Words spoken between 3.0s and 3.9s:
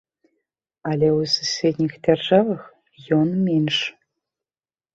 ён менш.